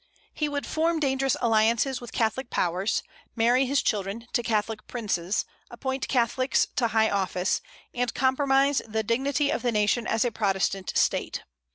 [0.33, 3.03] He would form dangerous alliances with Catholic powers,
[3.35, 7.61] marry his children to Catholic princes, appoint Catholics to high office,
[7.93, 11.43] and compromise the dignity of the nation as a Protestant State.